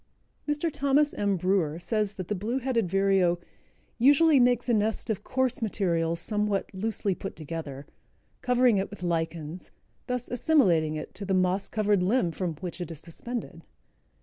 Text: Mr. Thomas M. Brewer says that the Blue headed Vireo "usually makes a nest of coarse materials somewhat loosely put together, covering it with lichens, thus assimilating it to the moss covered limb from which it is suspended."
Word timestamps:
Mr. 0.47 0.71
Thomas 0.73 1.13
M. 1.13 1.37
Brewer 1.37 1.77
says 1.77 2.15
that 2.15 2.27
the 2.27 2.33
Blue 2.33 2.57
headed 2.57 2.89
Vireo 2.89 3.37
"usually 3.99 4.39
makes 4.39 4.67
a 4.67 4.73
nest 4.73 5.11
of 5.11 5.23
coarse 5.23 5.61
materials 5.61 6.19
somewhat 6.19 6.73
loosely 6.73 7.13
put 7.13 7.35
together, 7.35 7.85
covering 8.41 8.77
it 8.79 8.89
with 8.89 9.03
lichens, 9.03 9.69
thus 10.07 10.27
assimilating 10.27 10.95
it 10.95 11.13
to 11.13 11.23
the 11.23 11.35
moss 11.35 11.69
covered 11.69 12.01
limb 12.01 12.31
from 12.31 12.55
which 12.61 12.81
it 12.81 12.89
is 12.89 12.99
suspended." 12.99 13.61